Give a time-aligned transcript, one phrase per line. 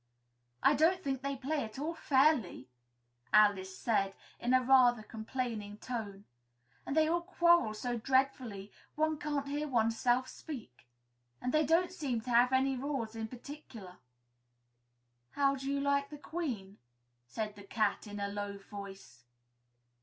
[0.63, 2.67] "I don't think they play at all fairly,"
[3.31, 6.25] Alice said, in a rather complaining tone;
[6.87, 10.87] "and they all quarrel so dreadfully one can't hear oneself speak
[11.39, 13.97] and they don't seem to have any rules in particular."
[15.33, 16.79] "How do you like the Queen?"
[17.27, 19.25] said the Cat in a low voice.